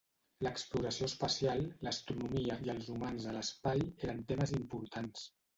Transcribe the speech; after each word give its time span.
L'exploració 0.45 1.09
espacial, 1.11 1.61
l'astronomia 1.87 2.57
i 2.69 2.73
els 2.75 2.89
humans 2.95 3.29
a 3.33 3.37
l'espai 3.39 3.87
eren 4.09 4.29
temes 4.33 4.59
importants. 4.65 5.33